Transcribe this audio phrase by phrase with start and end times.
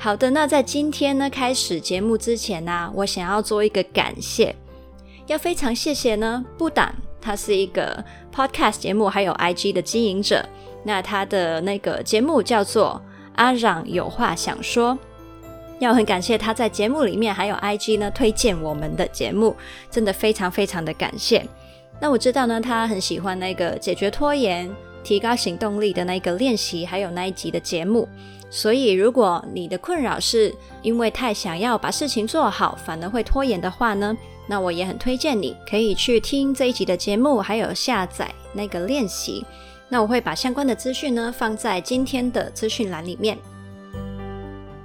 [0.00, 4.54] 好的，那在今天呢，开始节目之前呢、我想要做一个感谢，
[5.26, 10.48] 要非常谢谢呢，布挡，他是一个 podcast 节目还有 IG 的经营者，
[10.84, 13.02] 那他的那个节目叫做
[13.34, 14.96] 阿嚷有话想说，
[15.80, 19.56] 要很感谢他在节目里面还有 IG 呢推荐我们的节目，
[19.90, 21.44] 真的非常非常的感谢。
[22.00, 24.70] 那我知道呢，他很喜欢那个解决拖延、
[25.02, 28.08] 提高行动力的那个练习，还有那一集的节目。
[28.50, 39.44] 所以，如果你的困扰是因为太想要把事情做好，反而会拖延的话呢，那我也很推荐你可以去听这一集的节目，还有下载那个练习。
[39.90, 43.36] 那我会把相关的资讯呢放在今天的资讯栏里面。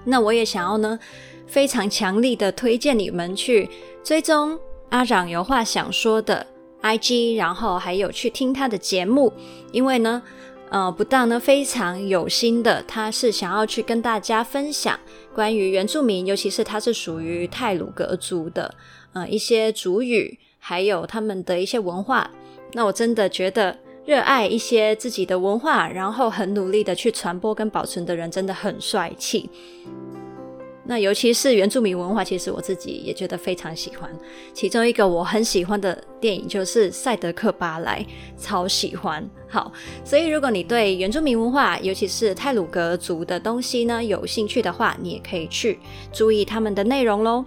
[0.03, 0.99] 那我也想要呢
[1.47, 3.69] 非常强力的推荐你们去
[4.03, 4.59] 追踪
[4.89, 6.45] 阿嚷有话想说的
[6.81, 9.31] IG，然后还有去听他的节目，
[9.71, 10.21] 因为呢。
[10.73, 14.99] 呃，不但呢非常有心的，他是想要去跟大家分享
[15.31, 18.73] 关于原住民，尤其是他是属于泰鲁格族的，
[19.13, 22.27] 呃，一些族语，还有他们的一些文化。
[22.71, 29.47] 那我真的觉得，热爱一些自己的文化，然后很努力的去传播跟保存的人，真的很帅气。
[30.85, 34.09] 那尤其是原住民文化，其实我自己也觉得非常喜欢。
[34.53, 38.05] 其中一个我很喜欢的电影就是《赛德克巴莱》，
[38.43, 39.25] 超喜欢。
[39.47, 39.71] 好，
[40.03, 45.79] 所以如果你对原住民文化，尤其是泰鲁格族的东西呢有兴趣的话，你也可以去
[46.11, 47.45] 注意他们的内容喽。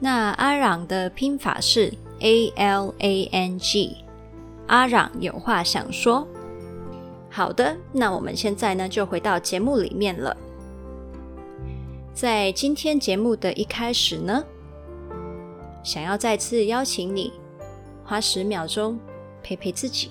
[0.00, 3.96] 那阿嚷的拼法是 A L A N G，
[4.66, 6.26] 阿嚷有话想说。
[7.30, 10.36] 好的，那我们现在呢就回到节目里面了。
[12.20, 14.44] 在今天节目的一开始呢，
[15.84, 17.32] 想要再次邀请你
[18.04, 18.98] 花十秒钟
[19.40, 20.10] 陪陪自己。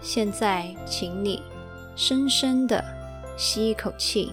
[0.00, 1.42] 现在，请你
[1.96, 2.80] 深深的
[3.36, 4.32] 吸一口气，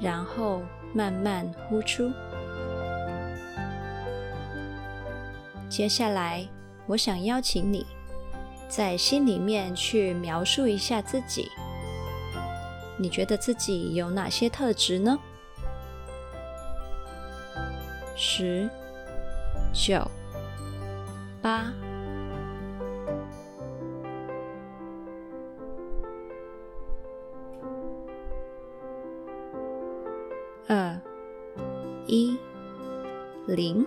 [0.00, 2.12] 然后慢慢呼出。
[5.68, 6.46] 接下来，
[6.86, 7.84] 我想邀请你
[8.68, 11.50] 在心里面去描述一下自己。
[12.96, 15.18] 你觉得自己有哪些特质呢？
[18.16, 18.70] 十、
[19.72, 20.00] 九、
[21.42, 21.72] 八、
[30.68, 30.98] 二、
[32.06, 32.38] 一、
[33.46, 33.84] 零。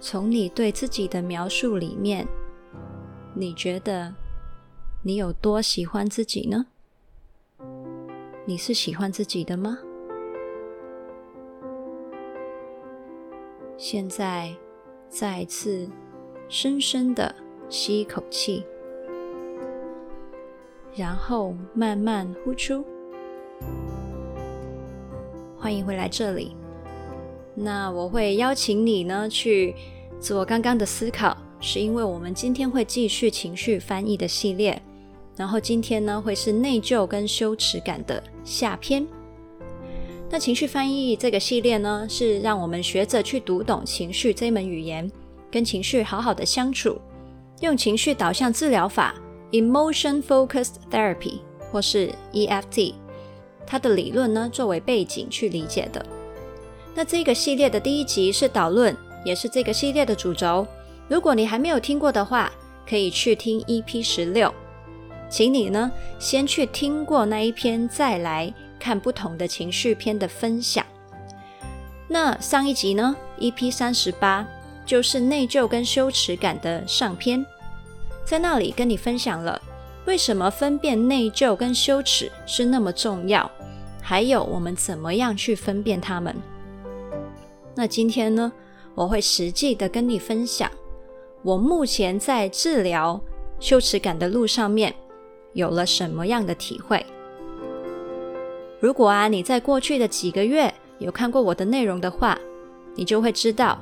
[0.00, 2.26] 从你对自己的描述里面，
[3.34, 4.12] 你觉得？
[5.02, 6.66] 你有多喜欢自己呢？
[8.44, 9.78] 你是喜欢自己的吗？
[13.78, 14.54] 现在，
[15.08, 15.88] 再次
[16.50, 17.34] 深深的
[17.70, 18.62] 吸一口气，
[20.94, 22.84] 然后慢慢呼出。
[25.56, 26.54] 欢迎回来这里。
[27.54, 29.74] 那我会邀请你呢去
[30.20, 34.82] 做刚刚的思考，是因为我们今天会继续情绪翻译的系列。
[35.36, 39.06] 然后今天呢，会是内疚跟羞耻感的下篇。
[40.30, 45.10] 那情绪翻译这个系列呢，是让我们学着去读懂情绪这门语言，
[45.50, 47.00] 跟情绪好好的相处，
[47.60, 49.14] 用情绪导向治疗法
[49.50, 51.40] （Emotion Focused Therapy）
[51.72, 52.94] 或是 EFT，
[53.66, 56.04] 它的理论呢作为背景去理解的。
[56.94, 60.66] 那这个系列的第一集是导论，也是这个系列的主轴。
[61.08, 62.52] 如果你还没有听过的话，
[62.88, 64.52] 可以去听 EP 十六。
[65.30, 70.84] 请你呢，先去听过那一篇，再来看不同的情绪篇的分享。
[72.08, 74.44] 那上一集呢，EP 三十八，
[74.84, 77.46] 就是内疚跟羞耻感的上篇，
[78.24, 79.62] 在那里跟你分享了
[80.04, 83.48] 为什么分辨内疚跟羞耻是那么重要，
[84.02, 86.34] 还有我们怎么样去分辨它们。
[87.76, 88.50] 那今天呢，
[88.96, 90.68] 我会实际的跟你分享，
[91.42, 93.20] 我目前在治疗
[93.60, 94.92] 羞耻感的路上面。
[95.52, 97.04] 有了什么样的体会？
[98.80, 102.38] 如果啊，你在过去的几个月有看过我的内容的话，
[102.94, 103.78] 你就会知道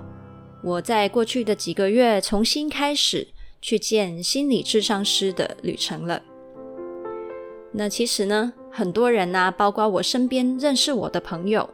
[0.63, 3.29] 我在过去的几个月重新开始
[3.63, 6.23] 去见心理智商师的旅程了。
[7.71, 11.69] 那其实呢，很多人呐，包括我身边认识我的朋友，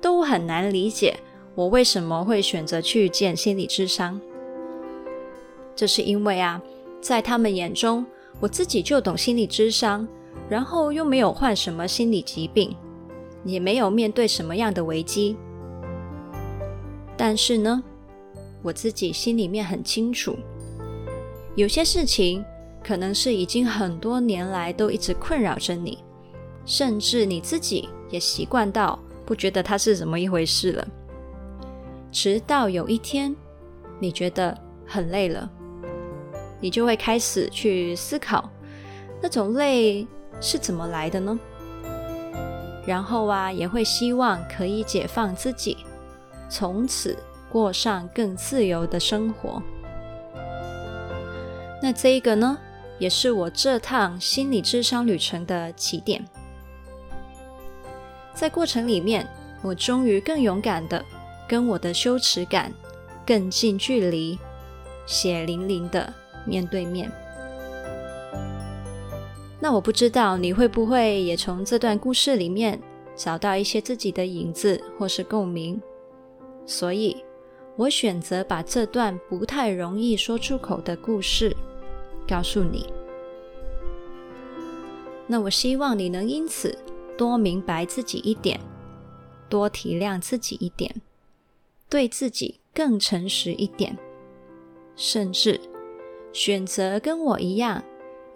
[0.00, 1.18] 都很难理解
[1.54, 4.20] 我为什么会选择去见心理智商。
[5.74, 6.60] 这是因为啊，
[7.00, 8.04] 在他们眼中，
[8.40, 10.06] 我自己就懂心理智商，
[10.48, 12.76] 然后又没有患什么心理疾病，
[13.44, 15.36] 也没有面对什么样的危机。
[17.16, 17.82] 但是呢，
[18.62, 20.36] 我自己心里面很清楚，
[21.54, 22.44] 有些事情
[22.84, 26.04] 可能是已经很多年来都一直困扰着你。
[26.66, 30.88] 甚至你自己也习惯到不觉得它是怎么一回事了，
[32.10, 33.34] 直到有一天
[34.00, 35.48] 你觉得很累了，
[36.66, 38.50] 你就会开始去思考
[39.22, 40.04] 那种累
[40.40, 41.38] 是怎么来的呢？
[42.84, 45.76] 然后啊，也会希望可以解放自己，
[46.50, 47.16] 从此
[47.48, 49.62] 过上更自由的生活。
[51.80, 52.58] 那这一个呢，
[52.98, 56.26] 也是我这趟心理智商旅程的起点。
[58.34, 59.24] 在过程里面，
[59.62, 61.04] 我终于更勇敢地
[61.48, 62.72] 跟我的羞耻感
[63.24, 64.36] 更近距离、
[65.06, 66.12] 血淋淋的
[66.46, 67.10] 面对面。
[69.60, 72.80] 那我不知道你会不会也从这段故事里面
[73.14, 75.80] 找到一些自己的影子或是共鸣？
[76.64, 77.16] 所以，
[77.76, 81.56] 我选择把这段不太容易说出口的故事
[82.28, 82.86] 告诉你。
[85.26, 86.78] 那我希望你能因此。
[87.18, 88.60] 多明白自己一点，
[89.48, 91.00] 多体谅自己一点，
[91.88, 93.96] 对自己更诚实一点，
[94.96, 95.58] 甚至
[96.36, 97.82] 选择跟我一样，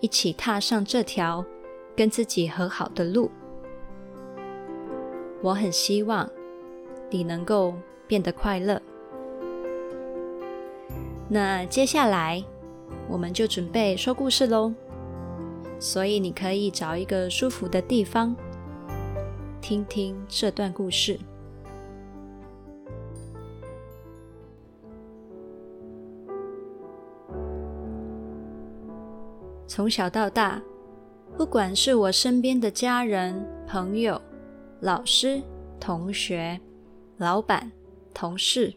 [0.01, 1.45] 一起踏上这条
[1.95, 3.31] 跟自己和好的路。
[5.43, 6.27] 我很希望
[7.11, 7.75] 你能够
[8.07, 8.81] 变得快乐。
[11.29, 12.43] 那接下来
[13.07, 14.73] 我们就准备说故事喽，
[15.79, 18.35] 所以你可以找一个舒服的地方。
[19.61, 21.21] 听听这段故事。
[29.71, 30.61] 从小到大，
[31.39, 34.21] 不管是我身边的家人、朋友、
[34.81, 35.41] 老师、
[35.79, 36.59] 同学、
[37.19, 37.71] 老板、
[38.13, 38.75] 同事，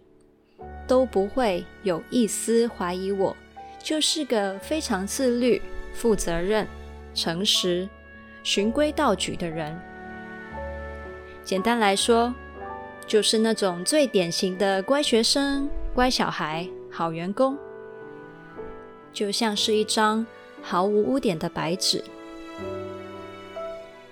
[0.87, 3.35] 都不会有一丝怀疑我
[3.81, 5.59] 就是个非常自律、
[5.95, 6.67] 负责任、
[7.15, 7.89] 诚实、
[8.43, 9.75] 循规蹈矩的人。
[11.43, 12.31] 简单来说，
[13.07, 17.57] 就是那种最典型的乖学生、乖小孩、好员工，
[19.11, 20.23] 就像是一张
[20.63, 22.03] 毫无污点的白纸。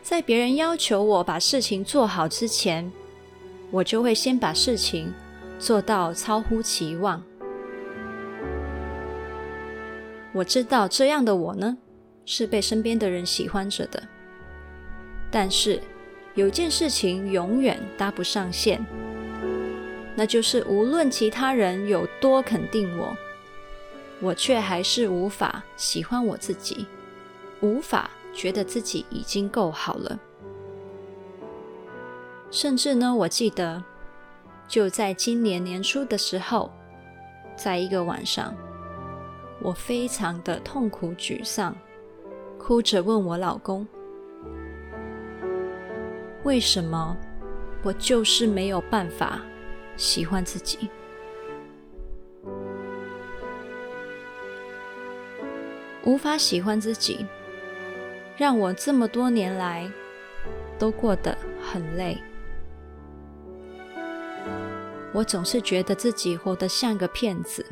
[0.03, 2.91] 在别人要求我把事情做好之前，
[3.71, 5.11] 我就会先把事情
[5.57, 7.23] 做到超乎期望。
[10.33, 11.77] 我知道这样的我呢，
[12.25, 14.03] 是被身边的人喜欢着的，
[15.31, 15.81] 但是。
[16.33, 18.81] 有件事情永远搭不上线，
[20.15, 23.13] 那就是无论其他人有多肯定我，
[24.21, 26.85] 我却还是无法喜欢我自己，
[27.59, 30.19] 无法觉得自己已经够好了。
[32.51, 33.83] 甚至呢，我记得
[34.67, 36.71] 就在今年年初的时候，
[37.55, 38.53] 在一个晚上，
[39.59, 41.75] 我非常的痛苦沮丧，
[42.59, 43.87] 哭着问我老公。
[46.43, 47.15] 为什么
[47.83, 49.41] 我就是没有办法
[49.95, 50.89] 喜欢自己？
[56.03, 57.25] 无法喜欢自己，
[58.37, 59.89] 让我这么多年来
[60.77, 62.17] 都过得很累。
[65.13, 67.65] 我总是觉得自己活得像个骗子，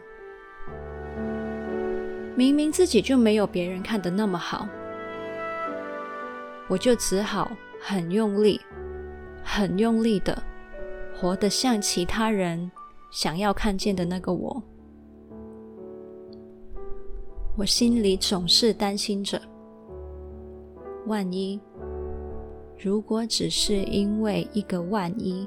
[2.35, 4.67] 明明自己就没有别人看得那么好，
[6.67, 7.51] 我就只好。
[7.81, 8.59] 很用力，
[9.41, 10.43] 很用力的
[11.15, 12.69] 活得像其他人
[13.09, 14.61] 想要看见的那个我。
[17.59, 19.37] 我心里总是担心着，
[21.07, 21.59] 万一，
[22.77, 25.45] 如果只是因为一个万一，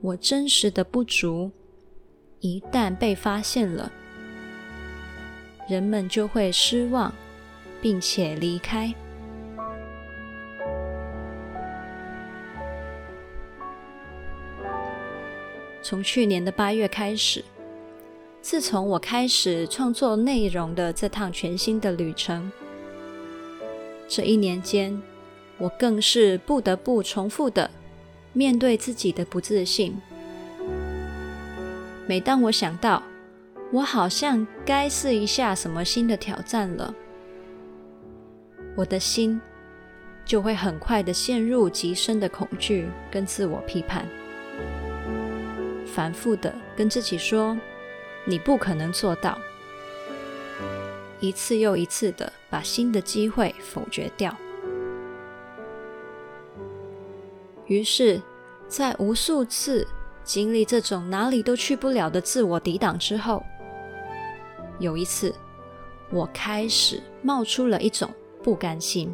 [0.00, 1.50] 我真实的不足
[2.38, 3.90] 一旦被发现了，
[5.68, 7.12] 人们就会失望，
[7.82, 8.94] 并且离开。
[15.82, 17.44] 从去年的八月开始，
[18.40, 22.50] 自从我开始创作内容的这趟全新的旅程，
[24.08, 25.00] 这一年间，
[25.58, 27.70] 我更是不得不重复的
[28.32, 29.96] 面对自己的不自信。
[32.06, 33.02] 每当我想到
[33.70, 36.94] 我好像该试一下什么新的挑战了，
[38.76, 39.38] 我的心
[40.24, 44.06] 就会很快的陷入极深的恐惧跟自我批判，
[45.84, 47.58] 反复的跟自己说
[48.28, 49.38] ：“你不可能做到。”
[51.18, 54.36] 一次又一次的把新的机会否决掉。
[57.66, 58.22] 于是，
[58.68, 59.84] 在无数次
[60.22, 63.44] 经历这种哪里都去不了的自我抵挡之后，
[64.78, 65.34] 有一次，
[66.10, 68.08] 我开始冒出了一种
[68.42, 69.12] 不甘心。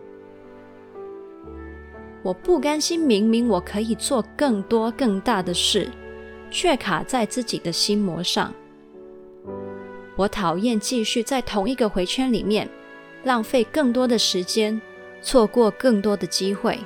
[2.22, 5.90] 我不甘心，明明我可以做更多更大的事，
[6.50, 8.54] 却卡在自己的心魔上。
[10.16, 12.68] 我讨厌继续在同一个回圈里面
[13.24, 14.80] 浪费更多的时间，
[15.20, 16.78] 错过更多的机会。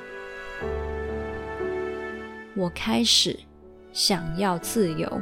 [2.55, 3.37] 我开始
[3.93, 5.21] 想要自由。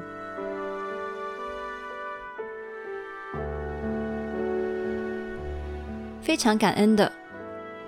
[6.22, 7.12] 非常感恩的，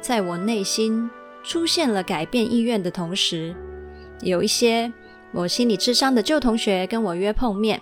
[0.02, 1.10] 在我内心
[1.44, 3.56] 出现了改变意愿的同时，
[4.22, 4.92] 有一些
[5.32, 7.82] 我心理智商的旧同学跟我约碰面。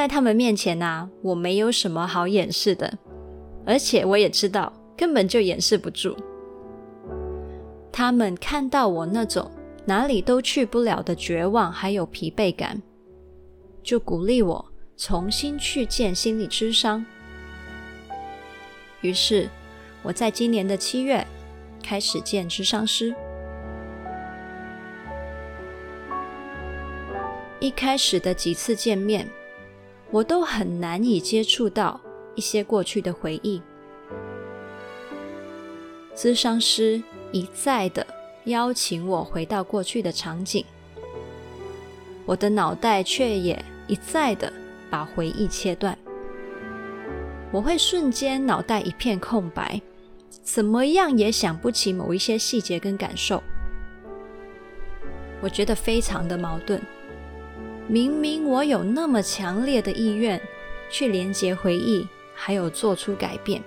[0.00, 2.90] 在他们面前啊，我没有什么好掩饰的，
[3.66, 6.16] 而且我也知道根本就掩饰不住。
[7.92, 9.50] 他们看到我那种
[9.84, 12.80] 哪里都去不了的绝望，还有疲惫感，
[13.82, 14.64] 就鼓励我
[14.96, 17.04] 重新去见心理智商。
[19.02, 19.50] 于是，
[20.02, 21.22] 我在今年的七月
[21.82, 23.14] 开始见智商师。
[27.60, 29.28] 一开始的几次见面，
[30.10, 32.00] 我都很难以接触到
[32.34, 33.60] 一些过去的回忆。
[36.14, 37.02] 咨商师
[37.32, 38.06] 一再的
[38.44, 40.64] 邀请我回到过去的场景，
[42.26, 44.52] 我的脑袋却也一再的
[44.90, 45.96] 把回忆切断。
[47.52, 49.80] 我会瞬间脑袋一片空白，
[50.42, 53.42] 怎么样也想不起某一些细节跟感受。
[55.40, 56.80] 我觉得非常的矛盾。
[57.90, 60.40] 明明我有那么强烈的意愿
[60.88, 63.60] 去连接回忆，还有做出改变，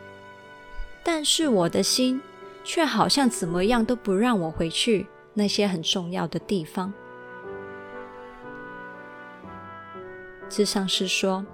[1.04, 2.22] 但是我的心
[2.64, 6.94] 却好像怎么样都不让我回去那些很重要的地方。
[10.48, 11.46] 智商师说。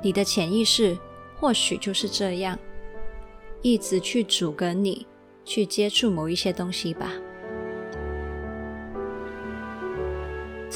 [0.00, 0.96] 你的潜意识
[1.40, 2.56] 或许就是这样，
[3.62, 5.04] 一直去阻隔你
[5.44, 7.12] 去接触某一些东西吧。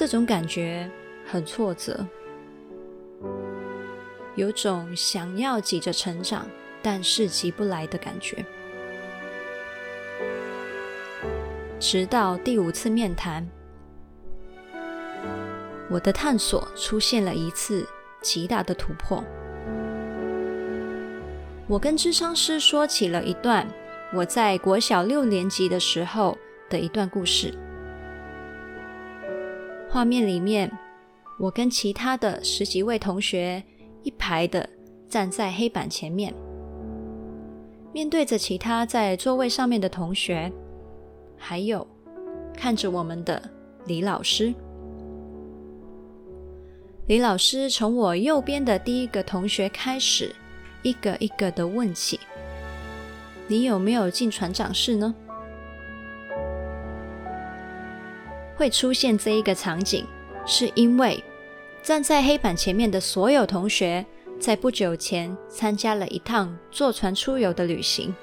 [0.02, 0.90] 这种感觉
[1.24, 2.04] 很挫折，
[4.34, 6.44] 有种想要急着成长，
[6.82, 8.44] 但是急不来的感觉。
[11.78, 13.48] 直到第五次面谈，
[15.88, 17.86] 我的探索出现了一次。
[18.20, 19.22] 极大的突破。
[21.68, 23.64] 我跟咨商师说起了一段
[24.12, 26.36] 我在国小六年级的时候
[26.68, 27.54] 的一段故事。
[29.92, 30.72] 画面里面，
[31.38, 33.62] 我跟其他的十几位同学
[34.02, 34.66] 一排的
[35.06, 36.32] 站在黑板前面，
[37.92, 40.50] 面对着其他在座位上面的同学，
[41.36, 41.86] 还有
[42.54, 43.42] 看着我们的
[43.84, 44.54] 李老师。
[47.06, 50.34] 李老师从我右边的第一个同学开始，
[50.80, 52.18] 一个一个的问起
[53.46, 55.14] ：“你有没有进船长室呢？”
[58.56, 60.06] 会出现这一个场景，
[60.46, 61.22] 是因为
[61.82, 64.04] 站在黑板前面的所有同学，
[64.38, 68.14] 在不久前参加了一趟坐船出游的旅行。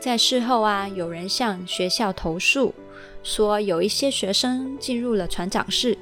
[0.00, 2.74] 在事后啊，有人向学校投诉，
[3.22, 5.96] 说有一些学生进入了船长室。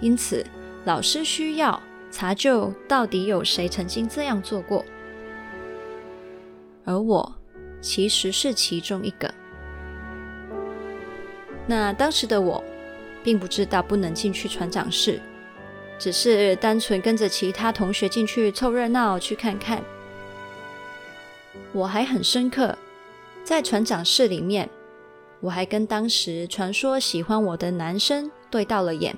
[0.00, 0.46] 因此，
[0.84, 4.84] 老师需要查究到底有谁曾经这样做过，
[6.84, 7.34] 而我
[7.82, 9.32] 其实是其中一个。
[11.68, 12.64] 那当时的我，
[13.22, 15.20] 并不知道不能进去船长室，
[15.98, 19.82] 只是单纯跟着其他同学进去凑热闹去看看。
[21.72, 22.74] 我还很深刻，
[23.44, 24.66] 在船长室里面，
[25.40, 29.14] 我还跟当时传说喜欢我的男生对到了眼。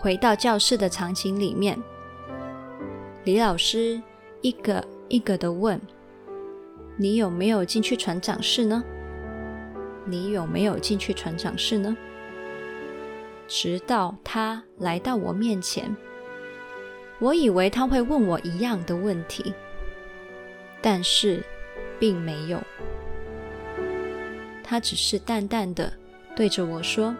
[0.00, 1.80] 回到教室的场景里面，
[3.22, 4.02] 李老师
[4.40, 5.80] 一个一个的问
[7.00, 8.84] ：“你有没有进去船长室呢？
[10.04, 11.96] 你有没有进去船长室呢？”
[13.48, 15.96] 直到他来到我面前，
[17.18, 19.54] 我以为他会问我一样的问题，
[20.82, 21.42] 但是
[21.98, 22.60] 并没有。
[24.62, 25.90] 他只是淡淡的
[26.36, 27.16] 对着我说。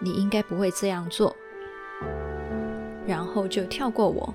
[0.00, 1.34] 你应该不会这样做，
[3.06, 4.34] 然后就跳过我，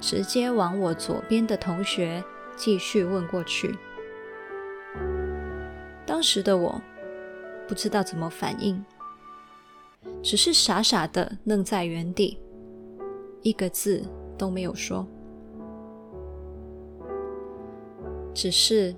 [0.00, 2.22] 直接往我左边的同学
[2.58, 3.74] 继续问过去。
[6.04, 6.80] 当时的我
[7.68, 8.84] 不知道怎么反应，
[10.22, 12.38] 只是傻傻的愣在原地，
[13.42, 14.02] 一个字
[14.36, 15.06] 都没有说。
[18.34, 18.94] 只是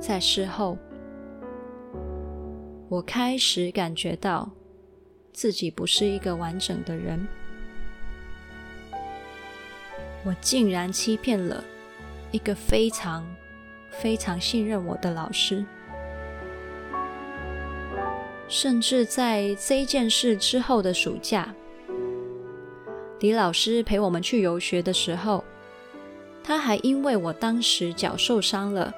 [0.00, 0.76] 在事后，
[2.88, 4.50] 我开始感觉到
[5.32, 7.26] 自己不是一个完整的人。
[10.24, 11.62] 我竟然欺骗了
[12.36, 13.26] 一个非常
[13.90, 15.64] 非常信任我的老师，
[18.46, 21.54] 甚至在这件事之后的暑假，
[23.20, 25.42] 李老师陪我们去游学的时候，
[26.44, 28.92] 他还因为我当时脚受伤了，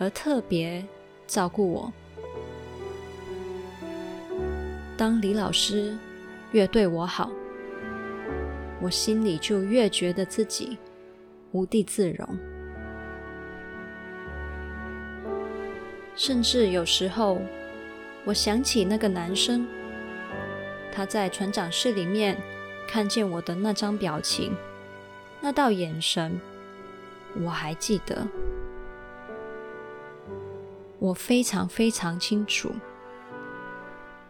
[0.00, 0.84] 而特别
[1.28, 1.92] 照顾我。
[4.96, 5.96] 当李老师
[6.50, 7.30] 越对我好，
[8.82, 10.76] 我心里就越觉得自己
[11.52, 12.28] 无地自容。
[16.16, 17.40] 甚至有时候，
[18.24, 19.66] 我想起那个男生，
[20.92, 22.40] 他在船长室里面
[22.86, 24.54] 看见我的那张表情，
[25.40, 26.40] 那道眼神。
[27.42, 28.28] 我还记得，
[31.00, 32.70] 我非常非常清楚，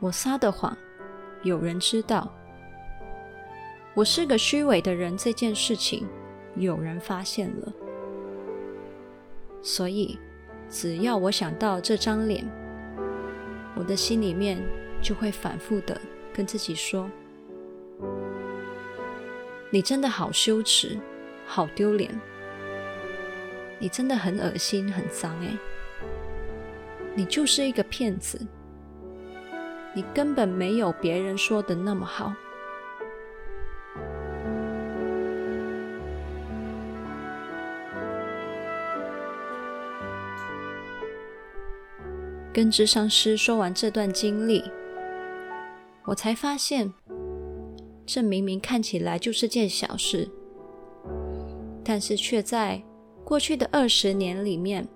[0.00, 0.74] 我撒的谎，
[1.42, 2.26] 有人知道；
[3.92, 6.08] 我是个虚伪的人，这件事情
[6.56, 7.72] 有人发现了。
[9.60, 10.18] 所以，
[10.68, 12.44] 只要我想到这张脸，
[13.74, 14.58] 我的心里面
[15.00, 16.00] 就会反复的
[16.32, 17.10] 跟自己说
[19.70, 20.98] ：“你真的好羞耻，
[21.46, 22.10] 好丢脸。”
[23.80, 25.58] 你真的很恶心，很脏哎！
[27.14, 28.40] 你就是一个骗子，
[29.92, 32.32] 你根本没有别人说的那么好。
[42.54, 44.62] 跟智商师说完这段经历，
[46.04, 46.94] 我才发现，
[48.06, 50.30] 这明明看起来就是件小事，
[51.82, 52.80] 但是却在
[53.24, 54.86] 过去的二十年里面，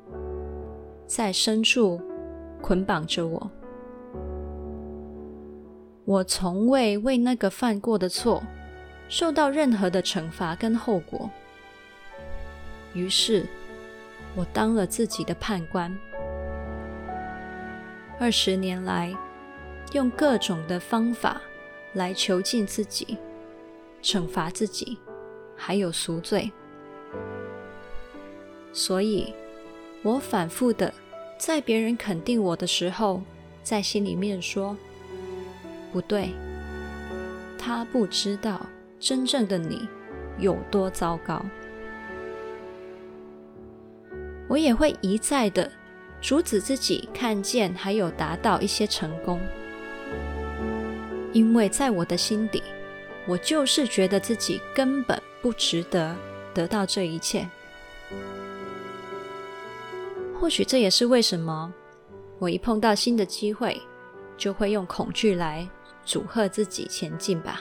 [1.08, 2.00] 在深处
[2.62, 3.50] 捆绑着我。
[6.04, 8.40] 我从未为那个犯过的错
[9.08, 11.28] 受到任何的惩罚跟后果。
[12.94, 13.44] 于是，
[14.36, 15.92] 我当了自己的判官。
[18.20, 19.16] 二十年来，
[19.92, 21.40] 用各种的方法
[21.92, 23.16] 来囚禁自己、
[24.02, 24.98] 惩罚自己，
[25.56, 26.50] 还有赎罪。
[28.72, 29.32] 所以，
[30.02, 30.92] 我反复的
[31.38, 33.22] 在别人肯定我的时候，
[33.62, 34.76] 在心里面说
[35.92, 36.30] ：“不对，
[37.56, 38.66] 他不知道
[38.98, 39.88] 真正的你
[40.38, 41.40] 有多糟糕。”
[44.48, 45.70] 我也会一再的
[46.20, 49.40] 阻止自己看见还有达到一些成功，
[51.32, 52.62] 因为在我的心底，
[53.26, 56.14] 我就是觉得自己根本不值得
[56.52, 57.48] 得到这一切。
[60.38, 61.72] 或许这也是为什么
[62.38, 63.80] 我一碰到新的机会，
[64.36, 65.68] 就会用恐惧来
[66.04, 67.60] 阻吓自己前进吧。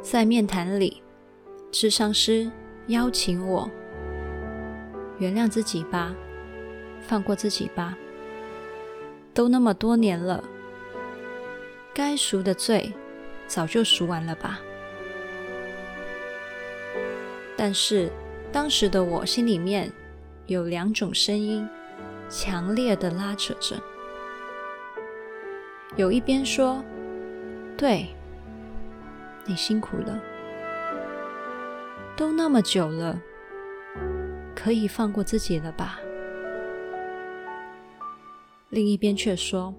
[0.00, 1.01] 在面谈里，
[1.72, 2.48] 智商师
[2.88, 3.68] 邀请我
[5.18, 6.14] 原谅自己吧，
[7.00, 7.96] 放过自己吧。
[9.32, 10.44] 都那么多年了，
[11.94, 12.92] 该赎的罪
[13.46, 14.60] 早就赎完了吧。
[17.56, 18.10] 但是，
[18.52, 19.90] 当时的我心里面
[20.46, 21.66] 有两种声音，
[22.28, 23.76] 强烈的拉扯着。
[25.96, 26.84] 有一边说
[27.78, 28.08] ：“对，
[29.46, 30.20] 你辛苦了，
[32.22, 33.20] 都那么久了，
[34.54, 35.98] 可以放过自己了吧？”
[38.70, 39.74] 另一边却说：“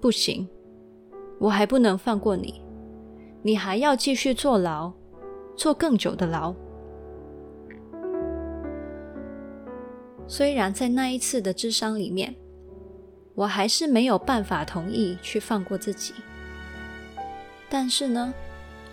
[0.00, 0.48] 不行，
[1.40, 2.62] 我还不能放过你，
[3.42, 4.92] 你还要继续坐牢，
[5.56, 6.54] 坐更久的牢。”
[10.28, 12.32] 虽然在那一次的智商里面，
[13.34, 16.14] 我还是没有办法同意去放过自己，
[17.68, 18.32] 但是呢，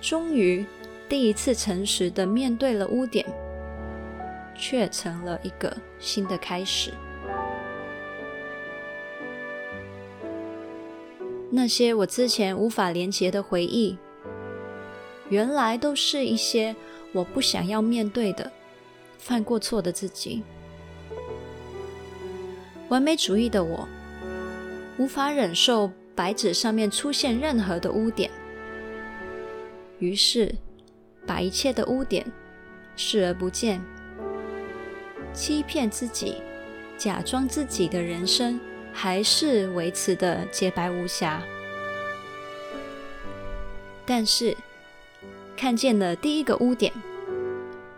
[0.02, 0.66] 终于
[1.12, 3.26] 第一次诚实的面对了污点，
[4.56, 6.94] 却成了一个新的开始。
[11.50, 13.98] 那些我之前无法连结的回忆，
[15.28, 16.74] 原来都是一些
[17.12, 18.50] 我不想要面对的、
[19.18, 20.42] 犯过错的自己。
[22.88, 23.86] 完美主义的我，
[24.98, 28.32] 无法忍受白纸上面出现任何的污点。
[30.00, 30.56] 于是，
[31.26, 32.26] 把一切的污点
[32.96, 33.82] 视而不见，
[35.34, 36.42] 欺骗自己，
[36.98, 38.60] 假装自己的人生
[38.92, 41.42] 还是维持的洁白无瑕。
[44.06, 44.58] 但是，
[45.56, 46.92] 看见了第一个污点，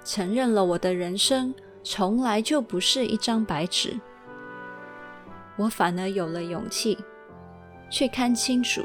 [0.04, 4.00] 承认了我的人生从来就不是一张白纸，
[5.56, 6.98] 我反而有了勇气
[7.90, 8.84] 去看清楚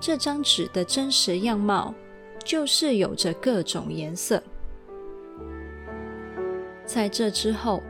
[0.00, 1.94] 这张纸的真实样貌，
[2.46, 4.40] 就是有着各种颜色。
[6.84, 7.82] 在这之后，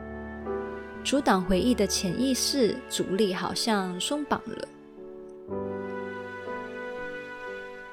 [1.05, 4.69] 阻挡回忆的潜意识阻力好像松绑了。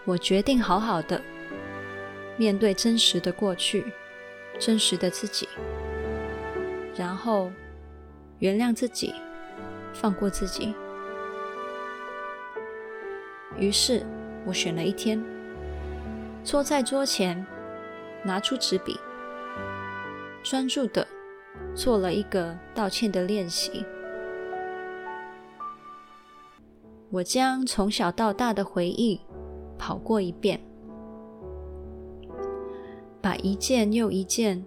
[0.05, 1.21] 我决定好好的
[2.37, 3.85] 面对真实的过去，
[4.57, 5.49] 真实的自己，
[6.95, 7.51] 然后
[8.39, 9.13] 原谅自己，
[9.93, 10.73] 放过自己。
[13.57, 14.01] 于是，
[14.45, 15.21] 我选了一天，
[16.43, 17.45] 坐在桌前，
[18.23, 18.99] 拿出纸笔，
[20.43, 21.07] 专注的
[21.73, 23.85] 做了一个道歉的练习。
[27.09, 29.19] 我将从小到大的回忆。
[29.75, 30.57] 跑过一遍，
[33.19, 34.63] 把一件又一件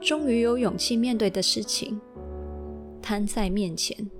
[0.00, 2.00] 终于有勇气面对的事情
[3.02, 4.10] 摊在面前，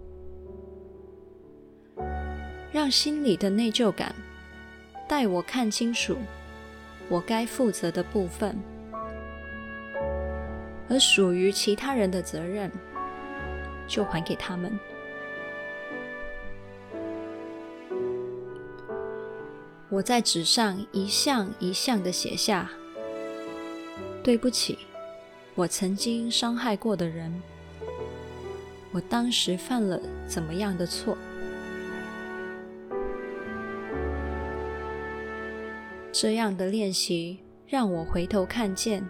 [2.70, 4.14] 让心里的内疚感
[5.08, 6.14] 带我看清楚
[7.08, 8.58] 我该负责的部分，
[10.88, 12.70] 而属于其他人的责任
[13.86, 14.78] 就还给他们。
[19.90, 22.68] 我在纸上一项一项的写下
[24.24, 24.78] ：“对不起，
[25.54, 27.32] 我曾经伤害过的人，
[28.90, 31.16] 我当时犯了怎么样的错？”
[36.14, 39.04] 这样的练习让我回头看见，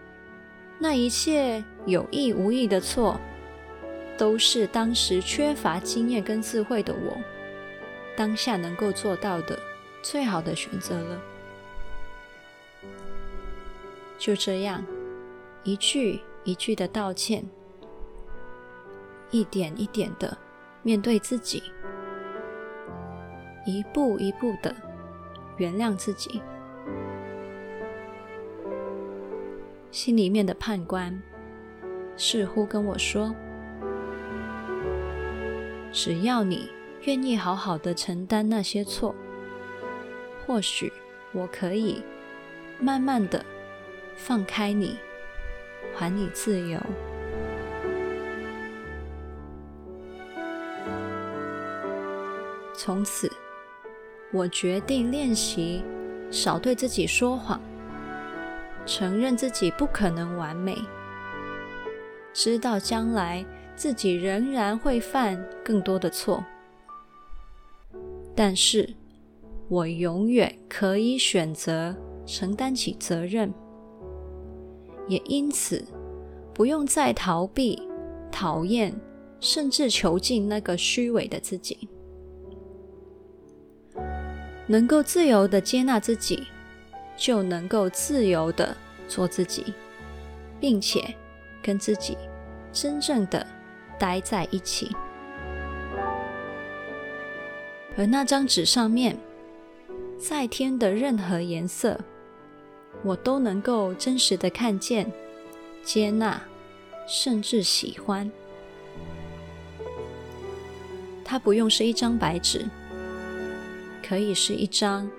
[0.78, 3.20] 那一切有意无意的错，
[4.16, 7.18] 都是当时缺乏经验跟智慧的我，
[8.16, 9.58] 当下能够做到的。
[10.02, 11.20] 最好的选择了。
[14.18, 14.82] 就这样，
[15.62, 17.44] 一句一句的道歉，
[19.30, 20.36] 一点一点的
[20.82, 21.62] 面对自己，
[23.66, 24.74] 一步一步的
[25.58, 26.40] 原谅自己。
[29.94, 31.22] 心里面的判官
[32.16, 33.32] 似乎跟我说
[35.92, 36.68] ：“只要你
[37.04, 39.14] 愿意好好的承担那些错。”
[40.44, 40.92] 或许
[41.30, 42.02] 我可以
[42.80, 43.44] 慢慢的
[44.16, 44.98] 放开你，
[45.94, 46.76] 还你自由。
[52.74, 53.30] 从此，
[54.32, 55.84] 我决定练习
[56.32, 57.60] 少对自己说谎，
[58.86, 60.76] 承认自己不可能完美，
[62.32, 63.44] 知道将来
[63.76, 66.44] 自己仍然会犯更多的错，
[68.34, 68.94] 但是。
[69.66, 73.52] 我永远可以选择承担起责任，
[75.08, 75.82] 也因此
[76.52, 77.82] 不用再逃避、
[78.30, 78.94] 讨厌，
[79.40, 81.88] 甚至囚禁那个虚伪的自己。
[84.66, 86.46] 能够自由地接纳自己，
[87.16, 88.76] 就能够自由地
[89.08, 89.74] 做自己，
[90.60, 91.14] 并且
[91.62, 92.16] 跟自己
[92.72, 93.46] 真正的
[93.98, 94.94] 待在一起。
[97.96, 99.16] 而那张纸上面。
[100.16, 102.00] 在天的任何颜色，
[103.02, 105.12] 我都能够真实的看见、
[105.82, 106.40] 接纳，
[107.06, 108.30] 甚至喜欢。
[111.22, 112.64] 它不用是一张白纸，
[114.02, 115.10] 可以是一张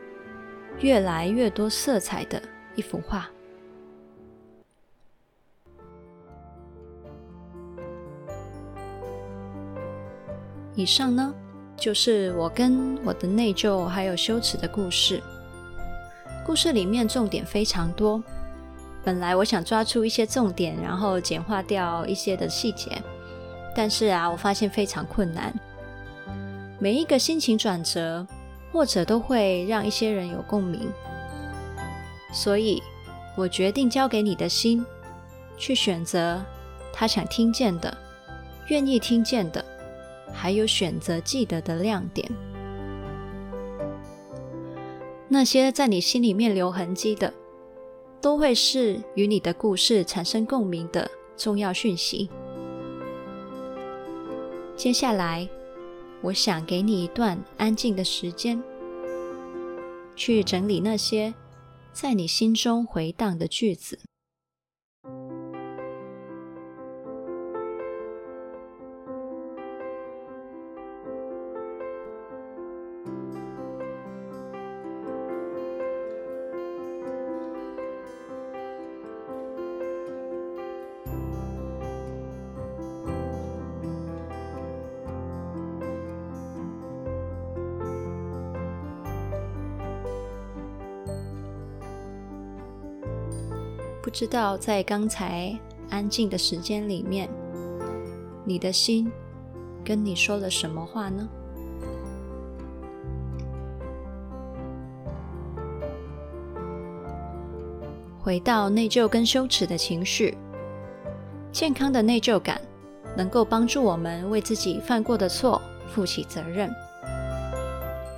[0.79, 2.41] 越来越多色彩的
[2.75, 3.27] 一幅画。
[10.75, 11.33] 以上呢，
[11.77, 15.23] 就是我跟我的内疚还有羞耻的故事。
[16.45, 18.21] 故事里面重点非常多，
[19.03, 23.01] 本来我想抓出一些重点，然后简化掉一些的细节，
[23.73, 25.53] 但是啊，我发现非常困难。
[26.77, 28.27] 每一个心情转折，
[28.75, 30.91] 或者都会让一些人有共鸣，
[32.33, 32.83] 所以
[33.37, 34.85] 我决定交给你的心，
[35.57, 36.43] 去选择
[36.91, 37.97] 他想听见的，
[38.67, 39.63] 愿意听见的。
[40.33, 42.29] 还有选择记得的亮点，
[45.29, 47.33] 那些在你心里面留痕迹的，
[48.19, 52.29] 都会是与你的故事产生共鸣的重要讯息。
[54.75, 55.47] 接下来，
[56.25, 58.59] 我想给你一段安静的时间，
[60.15, 61.31] 去整理那些
[61.93, 63.99] 在你心中回荡的句子。
[94.15, 95.53] 知道在刚才
[95.89, 97.29] 安静的时间里面，
[98.45, 99.11] 你的心
[99.83, 101.27] 跟你说了什么话呢？
[108.21, 110.37] 回到内疚跟羞耻的情绪，
[111.51, 112.61] 健康的内疚感
[113.17, 115.61] 能够帮助我们为自己犯过的错
[115.93, 116.73] 负起责任，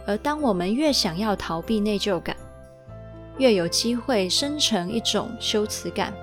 [0.06, 2.38] 而当我们越想要逃避内疚感，
[3.38, 6.14] 越有机会生成一种羞耻感，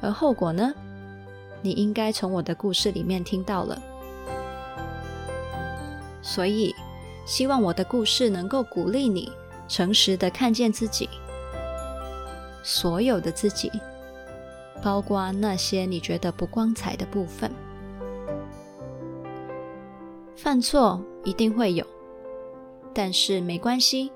[0.00, 0.72] 而后果呢？
[1.62, 3.82] 你应该从我的故事里面听到了。
[6.22, 6.72] 所以，
[7.24, 9.32] 希望我的故事能够鼓励你，
[9.66, 11.08] 诚实的看见自己，
[12.62, 13.72] 所有的自己，
[14.82, 17.50] 包括那些你觉得不光彩的部分。
[20.36, 21.84] 犯错一定会有，
[22.94, 24.12] 但是没关系。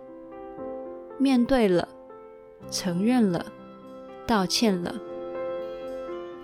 [1.20, 1.86] 面对了，
[2.70, 3.44] 承认了，
[4.26, 4.94] 道歉了，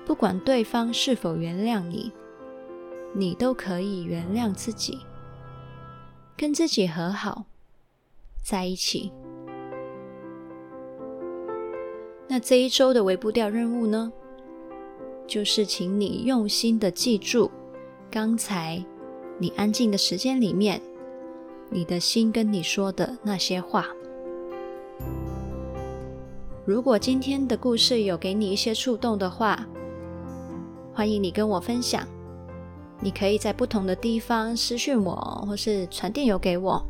[0.04, 2.12] 不管对方是否原谅你，
[3.14, 4.98] 你都可以原谅自己，
[6.36, 7.46] 跟自己和好，
[8.44, 9.10] 在一起。
[12.28, 14.12] 那这一周的微步调任务呢，
[15.26, 17.50] 就是请你用心的记住
[18.10, 18.84] 刚才
[19.38, 20.82] 你安静的时间里面，
[21.70, 23.86] 你的心跟你说的那些话。
[26.66, 29.64] 如果今天的故事有给你一些触动的话，
[30.92, 32.04] 欢迎你跟我分享。
[32.98, 35.14] 你可以在不同的地方私讯我，
[35.46, 36.84] 或是传电邮给我。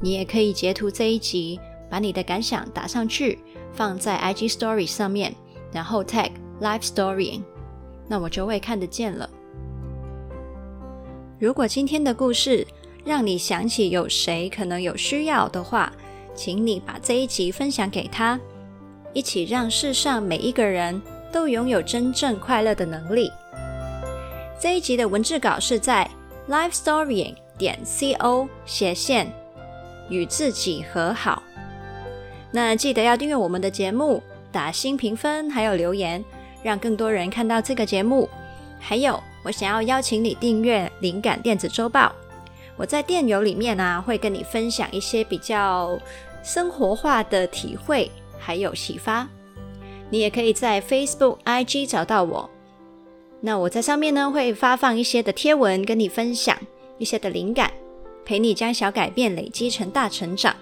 [0.00, 3.38] 你也可以截图这一集，把你的感想打上去，
[3.72, 5.32] 放在 IG Story 上面，
[5.70, 7.42] 然后 tag Life Story，
[8.08, 9.30] 那我就会看得见了。
[11.38, 12.66] 如果今天的故事
[13.04, 15.92] 让你想起有谁可能有需要的话，
[16.34, 18.40] 请你把这一集分享给他。
[19.12, 23.30] 一起让世上每一个人都拥有真正快乐的能力。
[24.60, 26.08] 这一集的文字稿是在
[26.48, 29.32] lifestorying 点 co 斜线
[30.08, 31.42] 与自己和好。
[32.50, 36.24] 那记得要订阅我们的节目，打新评分，还有留言，
[36.62, 38.28] 让更多人看到这个节目。
[38.78, 42.12] 还有，我想要邀请你订阅灵感电子周报。
[42.76, 45.98] 我在电邮里面呢、会跟你分享一些比较
[46.42, 48.10] 生活化的体会。
[48.44, 49.28] 还有启发，
[50.10, 52.50] 你也可以在 Facebook、IG 找到我。
[53.40, 56.56] 那我在上面呢，会发放一些的贴文，跟你分享
[56.98, 57.72] 一些的灵感，
[58.24, 60.54] 陪你将小改变累积成大成长。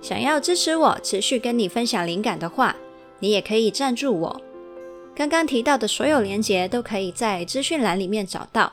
[0.00, 2.74] 想要支持我，持续跟你分享灵感的话，
[3.20, 4.40] 你也可以赞助我。
[5.14, 8.72] 刚刚提到的所有连结都可以在资讯栏里面找到。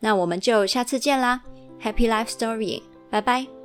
[0.00, 1.42] 那我们就下次见啦
[1.82, 3.63] ，Happy Life Story，拜拜。